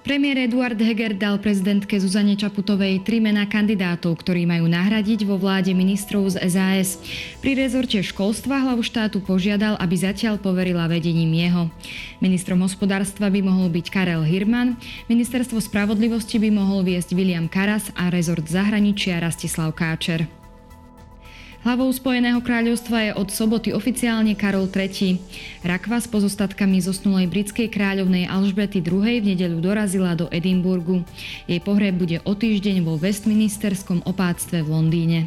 [0.00, 5.76] Premiér Eduard Heger dal prezidentke Zuzane Čaputovej tri mená kandidátov, ktorí majú nahradiť vo vláde
[5.76, 6.96] ministrov z SAS.
[7.44, 11.68] Pri rezorte školstva hlavu štátu požiadal, aby zatiaľ poverila vedením jeho.
[12.16, 14.80] Ministrom hospodárstva by mohol byť Karel Hirman,
[15.12, 20.39] ministerstvo spravodlivosti by mohol viesť William Karas a rezort zahraničia Rastislav Káčer.
[21.60, 25.20] Hlavou Spojeného kráľovstva je od soboty oficiálne Karol III.
[25.60, 29.04] Rakva s pozostatkami zosnulej britskej kráľovnej Alžbety II.
[29.04, 31.04] v nedeľu dorazila do Edimburgu.
[31.44, 35.20] Jej pohreb bude o týždeň vo Westminsterskom opáctve v Londýne.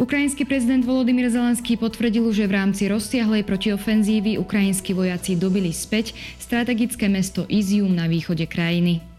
[0.00, 7.04] Ukrajinský prezident Volodymyr Zelenský potvrdil, že v rámci rozsiahlej protiofenzívy ukrajinskí vojaci dobili späť strategické
[7.04, 9.09] mesto Izium na východe krajiny.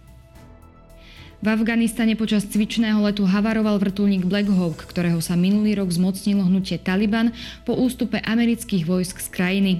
[1.41, 6.77] V Afganistane počas cvičného letu havaroval vrtulník Black Hawk, ktorého sa minulý rok zmocnilo hnutie
[6.77, 7.33] Taliban
[7.65, 9.71] po ústupe amerických vojsk z krajiny.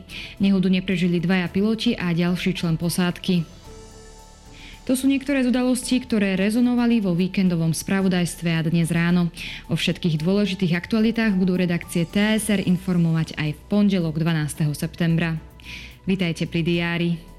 [0.42, 3.46] Nehodu neprežili dvaja piloti a ďalší člen posádky.
[4.90, 9.30] To sú niektoré z udalostí, ktoré rezonovali vo víkendovom spravodajstve a dnes ráno.
[9.70, 14.66] O všetkých dôležitých aktualitách budú redakcie TSR informovať aj v pondelok 12.
[14.74, 15.38] septembra.
[16.10, 17.31] Vítajte pri diári.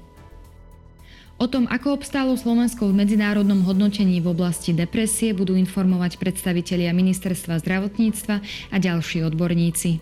[1.43, 7.59] O tom, ako obstálo Slovensko v medzinárodnom hodnotení v oblasti depresie, budú informovať predstavitelia Ministerstva
[7.59, 8.35] zdravotníctva
[8.71, 9.99] a ďalší odborníci.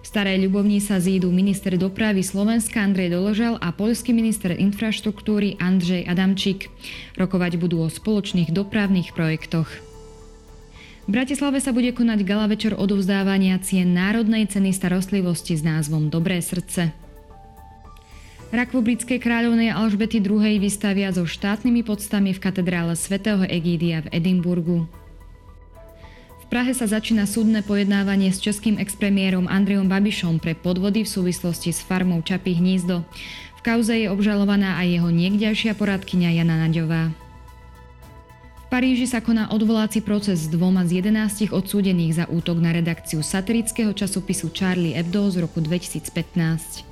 [0.00, 6.08] V Starej Ľubovni sa zídu minister dopravy Slovenska Andrej Doložal a poľský minister infraštruktúry Andrzej
[6.08, 6.72] Adamčík.
[7.20, 9.68] Rokovať budú o spoločných dopravných projektoch.
[11.04, 16.40] V Bratislave sa bude konať gala večer odovzdávania cien Národnej ceny starostlivosti s názvom Dobré
[16.40, 17.01] srdce.
[18.52, 20.44] Rakvu britskej kráľovnej Alžbety II.
[20.60, 24.84] vystavia so štátnymi podstami v katedrále svätého Egídia v Edimburgu.
[26.36, 31.72] V Prahe sa začína súdne pojednávanie s českým expremiérom Andrejom Babišom pre podvody v súvislosti
[31.72, 33.08] s farmou Čapy hnízdo.
[33.56, 37.08] V kauze je obžalovaná aj jeho niekďajšia poradkyňa Jana Naďová.
[38.68, 43.96] Paríži sa koná odvolací proces s dvoma z 11 odsúdených za útok na redakciu satirického
[43.96, 46.91] časopisu Charlie Hebdo z roku 2015.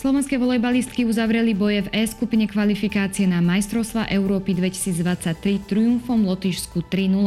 [0.00, 7.20] Slovenské volejbalistky uzavreli boje v E skupine kvalifikácie na majstrovstva Európy 2023 triumfom Lotyšsku 3-0.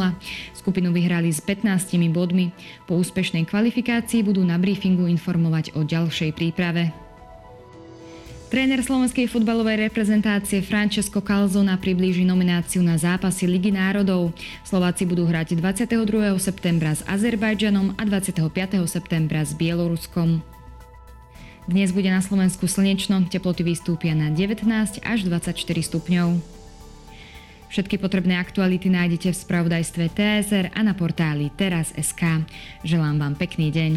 [0.57, 1.69] Skupinu vyhrali s 15
[2.09, 2.50] bodmi.
[2.89, 6.89] Po úspešnej kvalifikácii budú na briefingu informovať o ďalšej príprave.
[8.50, 14.34] Tréner slovenskej futbalovej reprezentácie Francesco Calzona priblíži nomináciu na zápasy Ligy národov.
[14.66, 16.41] Slováci budú hrať 22.
[16.41, 18.50] septembra s Azerbajdžanom a 25.
[18.90, 20.53] septembra s Bieloruskom.
[21.63, 24.68] Dnes bude na Slovensku slnečno, teploty vystúpia na 19
[25.00, 26.35] až 24 stupňov.
[27.72, 32.44] Všetky potrebné aktuality nájdete v spravodajstve TSR a na portáli teraz.sk.
[32.84, 33.91] Želám vám pekný deň.